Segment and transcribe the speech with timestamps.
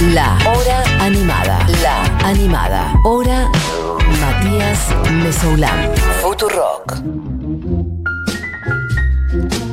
[0.00, 1.58] La Hora Animada.
[1.82, 2.94] La Animada.
[3.04, 3.50] Hora
[4.18, 4.88] Matías
[5.22, 5.92] Mesoulán.
[6.22, 6.96] Futurock.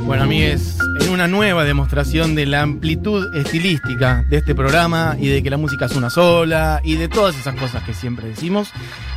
[0.06, 0.78] Bueno, amigues,
[1.18, 5.86] una nueva demostración de la amplitud estilística de este programa y de que la música
[5.86, 8.70] es una sola y de todas esas cosas que siempre decimos,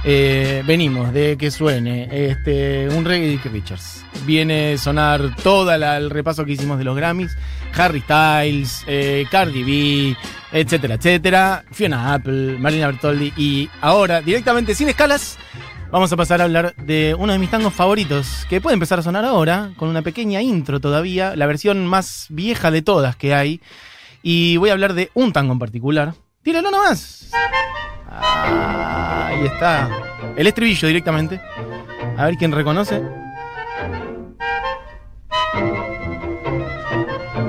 [0.05, 4.02] eh, venimos de que suene este, un reggae de Ricky Richards.
[4.25, 7.37] Viene a sonar todo el repaso que hicimos de los Grammys,
[7.77, 10.17] Harry Styles, eh, Cardi B,
[10.53, 15.37] etcétera, etcétera, Fiona Apple, Marina Bertoldi y ahora, directamente sin escalas,
[15.93, 19.03] Vamos a pasar a hablar de uno de mis tangos favoritos, que puede empezar a
[19.03, 23.61] sonar ahora, con una pequeña intro todavía, la versión más vieja de todas que hay.
[24.23, 26.15] Y voy a hablar de un tango en particular.
[26.45, 27.33] Tíralo nomás.
[28.09, 29.91] Ah, ahí está.
[30.37, 31.41] El estribillo directamente.
[32.16, 33.02] A ver quién reconoce.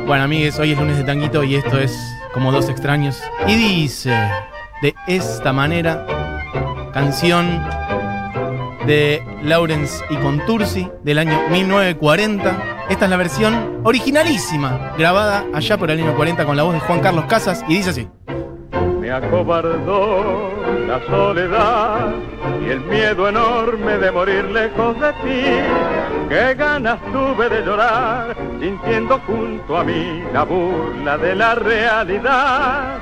[0.08, 1.95] Bueno, amigues, hoy es lunes de tanguito y esto es
[2.34, 3.22] como dos extraños.
[3.48, 4.09] Y dice,
[4.81, 6.08] de esta manera,
[6.92, 7.61] canción
[8.85, 12.85] de Lawrence y Contursi del año 1940.
[12.89, 16.79] Esta es la versión originalísima, grabada allá por el año 40 con la voz de
[16.81, 18.07] Juan Carlos Casas y dice así.
[18.99, 20.52] Me acobardó
[20.87, 22.13] la soledad
[22.65, 26.29] y el miedo enorme de morir lejos de ti.
[26.29, 32.99] Qué ganas tuve de llorar sintiendo junto a mí la burla de la realidad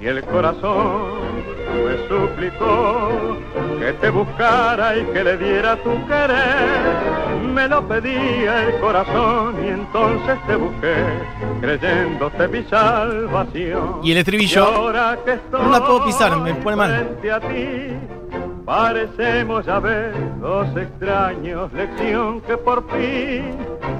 [0.00, 1.27] y el corazón
[1.74, 3.36] me suplicó
[3.78, 7.48] que te buscara y que le diera tu querer.
[7.54, 10.94] Me lo pedía el corazón y entonces te busqué,
[11.60, 14.00] creyéndote mi salvación.
[14.02, 14.64] Y el estribillo.
[14.64, 16.90] ahora que estoy no la puedo pisar, me pone mal.
[16.90, 17.96] frente a ti,
[18.64, 23.56] parecemos ya ver dos extraños, lección que por fin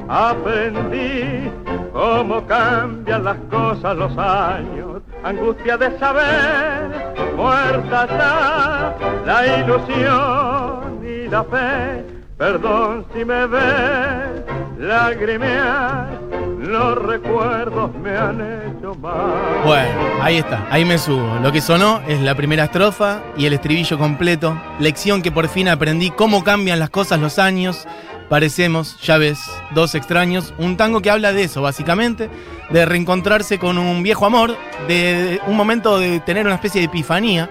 [0.09, 1.51] aprendí
[1.93, 4.88] cómo cambian las cosas los años,
[5.25, 8.95] angustia de saber, muerta está
[9.27, 12.05] la ilusión y la fe,
[12.37, 14.43] perdón si me ves
[14.79, 16.28] lagrimear,
[16.69, 19.63] los recuerdos me han hecho mal.
[19.65, 21.39] Bueno, ahí está, ahí me subo.
[21.43, 24.61] Lo que sonó es la primera estrofa y el estribillo completo.
[24.79, 27.87] Lección que por fin aprendí, cómo cambian las cosas los años.
[28.29, 29.41] Parecemos, ya ves,
[29.75, 30.53] dos extraños.
[30.59, 32.29] Un tango que habla de eso, básicamente,
[32.69, 34.55] de reencontrarse con un viejo amor,
[34.87, 37.51] de un momento de tener una especie de epifanía.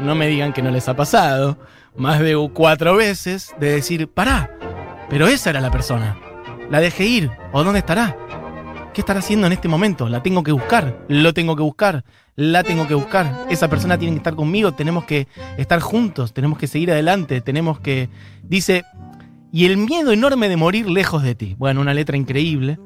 [0.00, 1.56] No me digan que no les ha pasado.
[1.96, 4.50] Más de cuatro veces, de decir, pará,
[5.08, 6.16] pero esa era la persona.
[6.68, 8.16] La dejé ir, ¿o dónde estará?
[8.96, 10.08] ¿Qué estará haciendo en este momento?
[10.08, 12.02] La tengo que buscar, lo tengo que buscar,
[12.34, 13.44] la tengo que buscar.
[13.50, 17.78] Esa persona tiene que estar conmigo, tenemos que estar juntos, tenemos que seguir adelante, tenemos
[17.78, 18.08] que...
[18.42, 18.84] Dice,
[19.52, 21.56] y el miedo enorme de morir lejos de ti.
[21.58, 22.78] Bueno, una letra increíble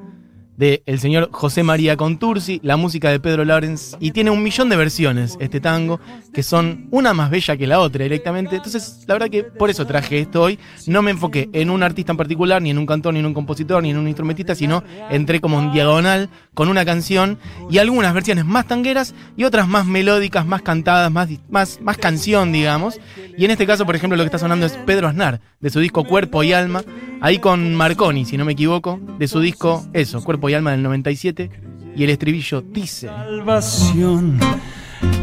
[0.60, 4.68] de el señor José María Contursi, la música de Pedro Lawrence, y tiene un millón
[4.68, 6.00] de versiones este tango,
[6.34, 8.56] que son una más bella que la otra directamente.
[8.56, 10.58] Entonces, la verdad que por eso traje esto hoy.
[10.86, 13.32] No me enfoqué en un artista en particular, ni en un cantor, ni en un
[13.32, 17.38] compositor, ni en un instrumentista, sino entré como en diagonal con una canción
[17.70, 22.52] y algunas versiones más tangueras y otras más melódicas, más cantadas, más, más, más canción,
[22.52, 23.00] digamos.
[23.38, 25.80] Y en este caso, por ejemplo, lo que está sonando es Pedro Aznar, de su
[25.80, 26.82] disco Cuerpo y Alma,
[27.20, 30.82] ahí con Marconi, si no me equivoco, de su disco, eso, Cuerpo y Alma del
[30.82, 31.50] 97,
[31.96, 33.08] y el estribillo dice...
[33.08, 34.38] salvación.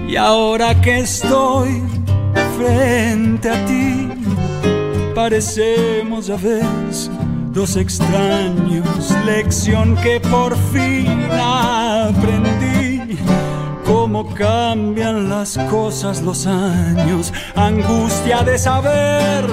[0.07, 1.81] Y ahora que estoy
[2.57, 4.07] frente a ti,
[5.13, 7.11] parecemos, ya ves,
[7.51, 9.11] dos extraños.
[9.25, 13.17] Lección que por fin aprendí.
[13.85, 19.45] Cómo cambian las cosas los años, angustia de saber,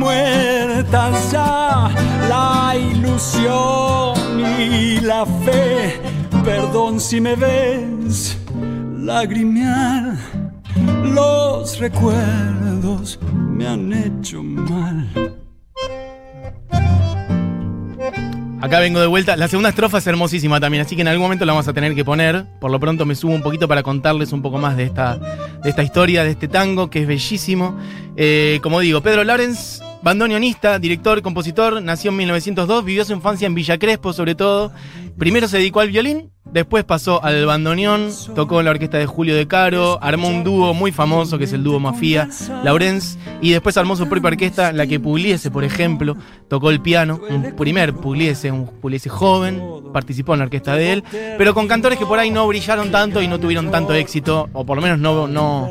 [0.00, 1.90] muertas ya
[2.28, 4.14] la ilusión
[4.58, 6.00] y la fe.
[6.44, 8.38] Perdón si me ves
[8.98, 10.16] lagrimear,
[11.04, 15.08] los recuerdos me han hecho mal.
[18.62, 19.36] Acá vengo de vuelta.
[19.36, 21.94] La segunda estrofa es hermosísima también, así que en algún momento la vamos a tener
[21.94, 22.44] que poner.
[22.60, 25.16] Por lo pronto me subo un poquito para contarles un poco más de esta,
[25.62, 27.78] de esta historia, de este tango, que es bellísimo.
[28.16, 33.54] Eh, como digo, Pedro Lawrence, bandoneonista, director, compositor, nació en 1902, vivió su infancia en
[33.54, 34.72] Villa Crespo sobre todo.
[35.18, 39.34] Primero se dedicó al violín, después pasó al bandoneón, tocó en la orquesta de Julio
[39.34, 42.28] De Caro, armó un dúo muy famoso que es el dúo Mafia
[42.64, 46.16] Laurens, y después armó su propia orquesta, la que Pugliese, por ejemplo,
[46.48, 49.62] tocó el piano, un primer Pugliese, un Pugliese joven,
[49.92, 51.04] participó en la orquesta de él,
[51.38, 54.64] pero con cantores que por ahí no brillaron tanto y no tuvieron tanto éxito, o
[54.64, 55.68] por lo menos no, no,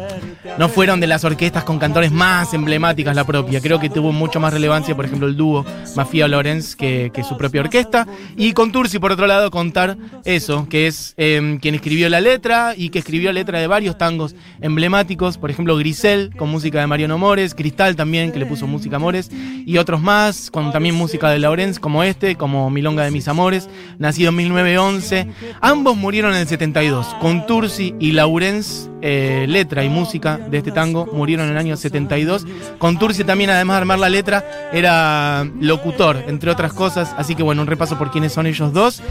[0.58, 3.62] no fueron de las orquestas con cantores más emblemáticas la propia.
[3.62, 5.66] Creo que tuvo mucho más relevancia, por ejemplo, el dúo
[5.96, 8.08] Mafia Lorenz que, que su propia orquesta.
[8.38, 12.74] Y con Tursi, por otro lado, contar eso, que es eh, quien escribió la letra
[12.78, 17.18] y que escribió letra de varios tangos emblemáticos, por ejemplo Grisel con música de Mariano
[17.18, 19.30] Mores, Cristal también que le puso música a Mores
[19.66, 23.70] y otros más con también música de Laurens como este, como Milonga de mis amores,
[23.98, 25.28] nacido en 1911.
[25.62, 30.72] Ambos murieron en el 72, con Tursi y Laurens, eh, letra y música de este
[30.72, 32.46] tango, murieron en el año 72.
[32.78, 37.44] Con Tursi también, además de armar la letra, era locutor, entre otras cosas, así que
[37.44, 39.02] bueno, un repaso por quiénes son ellos dos.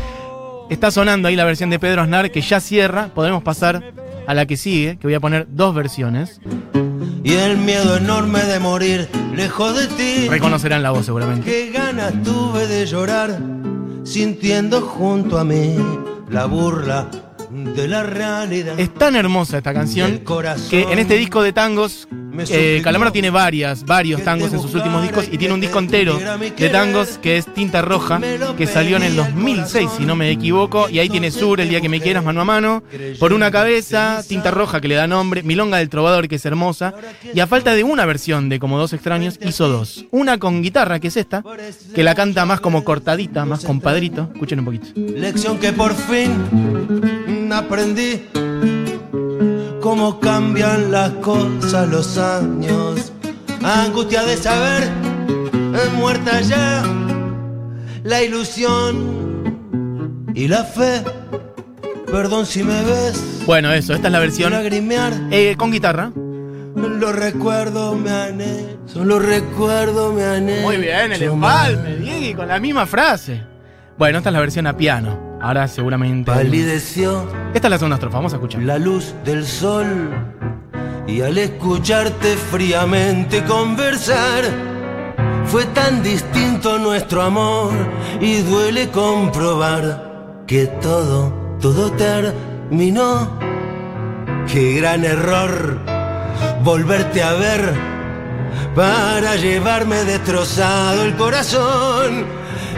[0.71, 3.09] Está sonando ahí la versión de Pedro Aznar que ya cierra.
[3.15, 3.95] Podemos pasar
[4.27, 6.41] a la que sigue, que voy a poner dos versiones.
[7.25, 10.29] Y el miedo enorme de morir lejos de ti.
[10.29, 11.51] Reconocerán la voz seguramente.
[11.51, 13.39] Qué ganas tuve de llorar
[14.05, 15.77] sintiendo junto a mí
[16.31, 17.09] la burla
[17.51, 18.79] de la realidad.
[18.79, 20.21] Es tan hermosa esta canción
[20.69, 22.09] que en este disco de tangos
[22.51, 26.19] eh, Calamaro tiene varias, varios tangos en sus últimos discos y tiene un disco entero
[26.19, 28.21] de tangos que es Tinta Roja,
[28.57, 31.81] que salió en el 2006, si no me equivoco, y ahí tiene Sur, El día
[31.81, 32.83] que me quieras, mano a mano,
[33.19, 36.95] Por una cabeza, Tinta Roja, que le da nombre, Milonga del Trovador, que es hermosa,
[37.35, 40.07] y a falta de una versión de Como Dos Extraños, hizo dos.
[40.11, 41.43] Una con guitarra, que es esta,
[41.95, 44.31] que la canta más como cortadita, más compadrito.
[44.33, 44.89] Escuchen un poquito.
[44.97, 48.23] Lección que por fin aprendí
[49.89, 53.11] cómo cambian las cosas los años.
[53.63, 56.83] Angustia de saber, es muerta ya
[58.05, 61.03] la ilusión y la fe.
[62.05, 63.45] Perdón si me ves.
[63.47, 66.13] Bueno, eso, esta es la versión eh, con guitarra.
[66.77, 70.63] Los recuerdos me han hecho, los recuerdos me han hecho.
[70.65, 73.43] Muy bien, el empalme, Diego, con la misma frase.
[73.97, 75.28] Bueno, esta es la versión a piano.
[75.41, 76.31] Ahora seguramente.
[76.31, 77.27] Palideció.
[77.55, 78.63] Esta es la segunda estrofa, vamos a escuchar.
[78.63, 80.11] La luz del sol.
[81.07, 84.45] Y al escucharte fríamente conversar,
[85.47, 87.73] fue tan distinto nuestro amor.
[88.21, 93.39] Y duele comprobar que todo, todo terminó.
[94.53, 95.79] Qué gran error
[96.65, 97.75] volverte a ver
[98.75, 102.27] para llevarme destrozado el corazón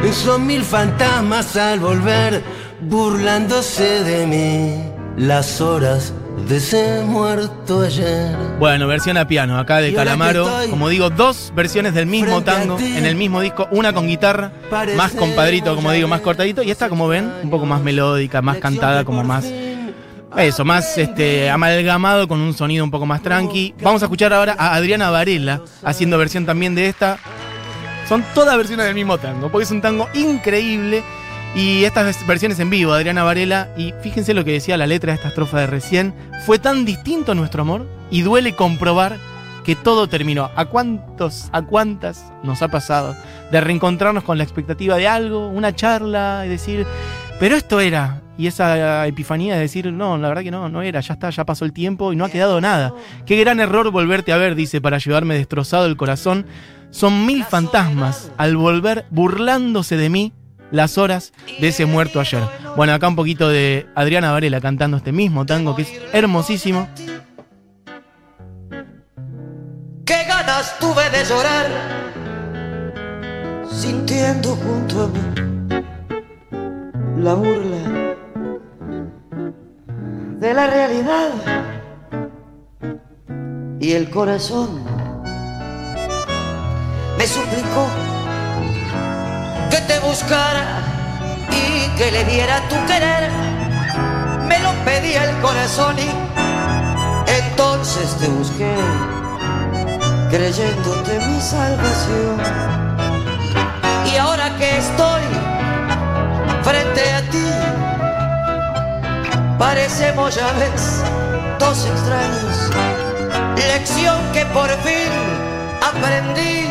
[0.09, 2.43] son mil fantasmas al volver,
[2.81, 4.85] burlándose de mí.
[5.17, 6.13] Las horas
[6.49, 8.35] de ese muerto ayer.
[8.59, 10.49] Bueno, versión a piano, acá de Calamaro.
[10.71, 14.53] Como digo, dos versiones del mismo tango en el mismo disco, una con guitarra,
[14.97, 18.59] más compadrito, como digo, más cortadito, y esta, como ven, un poco más melódica, más
[18.59, 19.45] cantada, como más.
[20.37, 23.75] Eso, más este, amalgamado con un sonido un poco más tranqui.
[23.83, 27.19] Vamos a escuchar ahora a Adriana Varela haciendo versión también de esta.
[28.11, 31.05] Son todas versiones del mismo tango, porque es un tango increíble.
[31.55, 35.15] Y estas versiones en vivo, Adriana Varela, y fíjense lo que decía la letra de
[35.15, 36.13] esta estrofa de recién,
[36.45, 39.17] fue tan distinto nuestro amor y duele comprobar
[39.65, 40.51] que todo terminó.
[40.57, 43.15] ¿A cuántos, a cuántas nos ha pasado
[43.53, 46.89] de reencontrarnos con la expectativa de algo, una charla y decir,
[47.39, 51.01] pero esto era, y esa epifanía de decir, no, la verdad que no, no era,
[51.01, 52.95] ya está, ya pasó el tiempo y no ha quedado nada.
[53.27, 56.47] Qué gran error volverte a ver, dice, para llevarme destrozado el corazón.
[56.89, 60.33] Son mil fantasmas al volver burlándose de mí
[60.71, 62.43] las horas de ese muerto ayer.
[62.77, 66.89] Bueno, acá un poquito de Adriana Varela cantando este mismo tango que es hermosísimo.
[70.07, 71.67] Qué ganas tuve de llorar
[73.71, 75.21] sintiendo junto a mí
[77.23, 77.90] la burla
[80.41, 81.33] de la realidad
[83.79, 84.83] y el corazón
[87.19, 87.87] me suplicó
[89.71, 90.65] que te buscara
[91.51, 93.31] y que le diera tu querer.
[94.49, 96.11] Me lo pedía el corazón y
[97.43, 98.75] entonces te busqué,
[100.31, 102.41] creyéndote mi salvación.
[104.11, 105.23] Y ahora que estoy
[106.63, 107.90] frente a ti,
[109.61, 111.03] parecemos ya ves
[111.59, 112.71] dos extraños.
[113.57, 115.13] Lección que por fin
[115.91, 116.67] aprendí.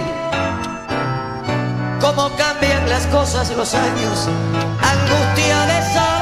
[2.02, 4.28] Cómo cambian las cosas los años,
[4.82, 6.19] angustia de saber,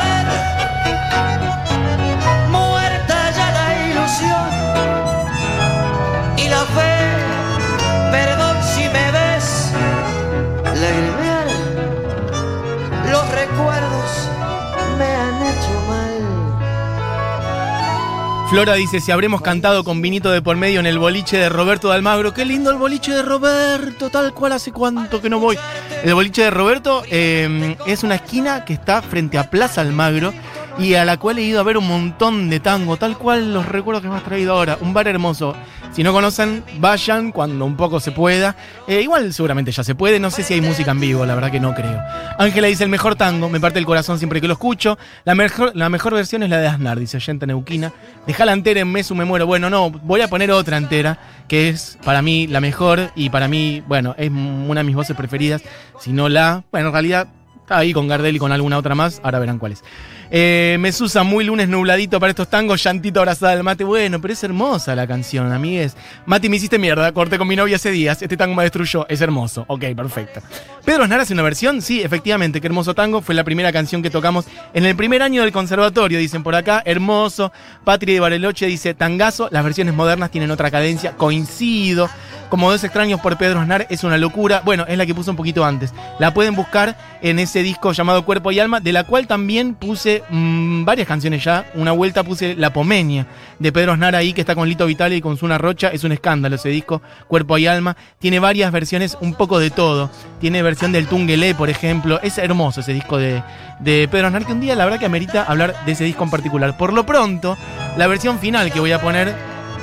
[18.50, 21.90] Flora dice, si habremos cantado con vinito de por medio en el boliche de Roberto
[21.90, 22.34] de Almagro.
[22.34, 25.58] Qué lindo el boliche de Roberto, tal cual hace cuánto que no voy.
[26.02, 30.34] El boliche de Roberto eh, es una esquina que está frente a Plaza Almagro
[30.80, 33.66] y a la cual he ido a ver un montón de tango, tal cual los
[33.66, 34.78] recuerdos que me has traído ahora.
[34.80, 35.54] Un bar hermoso.
[35.98, 38.56] Si no conocen, vayan cuando un poco se pueda.
[38.88, 41.50] Eh, igual seguramente ya se puede, no sé si hay música en vivo, la verdad
[41.50, 42.00] que no creo.
[42.38, 45.00] Ángela dice el mejor tango, me parte el corazón siempre que lo escucho.
[45.26, 47.94] La mejor, la mejor versión es la de Aznar, dice Oyente Neuquina.
[48.28, 49.48] Dejala entera en Mesu, me muero.
[49.48, 53.48] Bueno, no, voy a poner otra entera, que es para mí la mejor y para
[53.48, 55.64] mí, bueno, es una de mis voces preferidas.
[56.00, 57.28] Si no la, bueno, en realidad
[57.60, 59.84] está ahí con Gardel y con alguna otra más, ahora verán cuál es.
[60.30, 63.84] Eh, Mesusa, muy lunes nubladito para estos tangos, llantito abrazada del mate.
[63.84, 65.96] Bueno, pero es hermosa la canción, amigues.
[66.26, 69.22] Mati, me hiciste mierda, corté con mi novia hace días, este tango me destruyó, es
[69.22, 69.64] hermoso.
[69.68, 70.42] Ok, perfecto.
[70.84, 74.10] Pedro Aznar hace una versión, sí, efectivamente, qué hermoso tango, fue la primera canción que
[74.10, 77.52] tocamos en el primer año del conservatorio, dicen por acá, hermoso.
[77.84, 82.10] Patri de Bariloche dice, tangazo, las versiones modernas tienen otra cadencia, coincido.
[82.50, 84.62] Como dos extraños por Pedro Aznar es una locura.
[84.64, 85.94] Bueno, es la que puse un poquito antes.
[86.18, 90.17] La pueden buscar en ese disco llamado Cuerpo y Alma, de la cual también puse
[90.30, 91.72] mm, varias canciones ya.
[91.76, 93.28] Una vuelta puse La Pomeña
[93.60, 95.90] de Pedro Aznar ahí, que está con Lito Vitale y con Zuna Rocha.
[95.90, 97.98] Es un escándalo ese disco, Cuerpo y Alma.
[98.20, 100.10] Tiene varias versiones, un poco de todo.
[100.40, 102.20] Tiene versión del Tungelé, por ejemplo.
[102.22, 103.44] Es hermoso ese disco de,
[103.80, 106.30] de Pedro Aznar, que un día la verdad que amerita hablar de ese disco en
[106.30, 106.78] particular.
[106.78, 107.58] Por lo pronto,
[107.98, 109.36] la versión final que voy a poner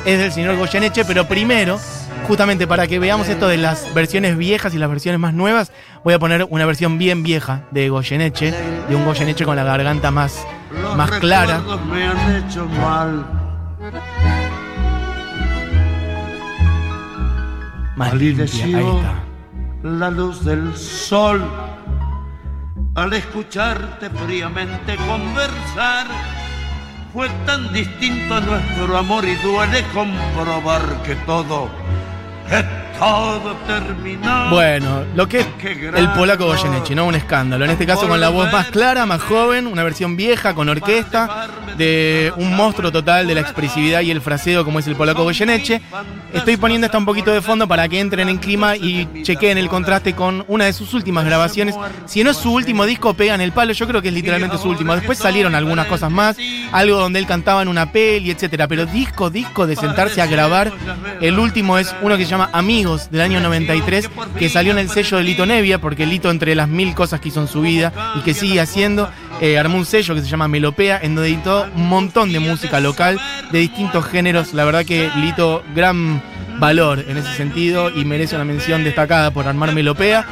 [0.05, 1.79] es del señor Goyeneche, pero primero
[2.27, 5.73] justamente para que veamos esto de las versiones viejas y las versiones más nuevas,
[6.05, 8.53] voy a poner una versión bien vieja de Goyeneche,
[8.89, 10.47] de un Goyeneche con la garganta más,
[10.97, 11.63] más clara.
[11.91, 13.27] Me han hecho mal.
[17.97, 19.15] Más limpia, ahí Palideció está.
[19.83, 21.45] la luz del sol
[22.97, 26.07] al escucharte fríamente conversar.
[27.13, 31.69] Fue tan distinto nuestro amor y duele comprobar que todo,
[32.49, 34.51] que todo terminó.
[34.51, 35.47] Bueno, lo que es
[35.95, 37.07] el polaco Goyeneche, ¿no?
[37.07, 37.65] Un escándalo.
[37.65, 41.49] En este caso con la voz más clara, más joven, una versión vieja con orquesta,
[41.77, 45.81] de un monstruo total de la expresividad y el fraseo como es el polaco Goyeneche.
[46.33, 49.69] Estoy poniendo esta un poquito de fondo para que entren en clima y chequeen el
[49.69, 51.75] contraste con una de sus últimas grabaciones.
[52.07, 53.73] Si no es su último disco, pegan el palo.
[53.73, 54.95] Yo creo que es literalmente su último.
[54.95, 56.37] Después salieron algunas cosas más,
[56.73, 58.69] algo donde él cantaba en una peli, etcétera.
[58.69, 60.73] Pero disco, disco de sentarse a grabar.
[61.21, 62.51] El último es uno que se llama
[62.85, 66.55] Amigos del año 93, que salió en el sello de Lito Nevia, porque Lito, entre
[66.55, 69.09] las mil cosas que hizo en su vida y que sigue haciendo,
[69.41, 72.81] eh, armó un sello que se llama Melopea, en donde editó un montón de música
[72.81, 73.19] local
[73.51, 74.53] de distintos géneros.
[74.53, 76.23] La verdad que Lito, gran
[76.59, 80.27] valor en ese sentido y merece una mención destacada por armar Melopea.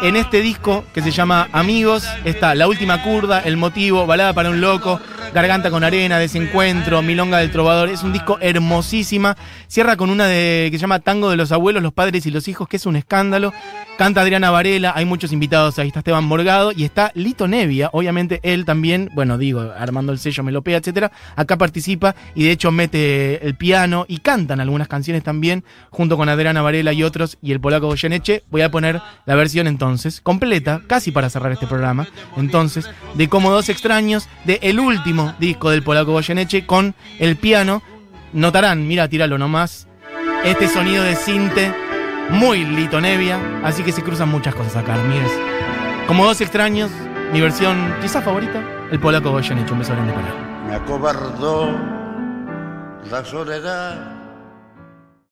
[0.00, 4.48] En este disco que se llama Amigos está La Última Curda, El Motivo, Balada para
[4.48, 5.00] un Loco,
[5.34, 7.88] Garganta con Arena, Desencuentro, Milonga del Trovador.
[7.88, 9.36] Es un disco hermosísima.
[9.66, 12.46] Cierra con una de, que se llama Tango de los Abuelos, los Padres y los
[12.46, 13.52] Hijos, que es un escándalo.
[13.98, 18.38] Canta Adriana Varela, hay muchos invitados, ahí está Esteban Morgado y está Lito Nevia, obviamente
[18.44, 23.44] él también, bueno, digo, armando el sello Melopea, etcétera, acá participa y de hecho mete
[23.44, 27.58] el piano y cantan algunas canciones también, junto con Adriana Varela y otros, y el
[27.58, 28.44] polaco Goyeneche.
[28.52, 29.87] Voy a poner la versión entonces,
[30.22, 35.70] completa, casi para cerrar este programa, entonces, de Como Dos Extraños, de el último disco
[35.70, 37.82] del polaco Goyeneche, con el piano.
[38.32, 39.86] Notarán, mira, tíralo nomás,
[40.44, 41.74] este sonido de cinte
[42.30, 45.32] muy Lito Nevia, así que se cruzan muchas cosas acá, amigues.
[46.06, 46.90] Como dos extraños,
[47.32, 50.34] mi versión quizás favorita, el polaco Goyeneche, un beso grande para él.
[50.68, 51.70] Me acobardó
[53.10, 54.17] la soledad